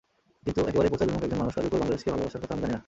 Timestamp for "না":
2.75-2.79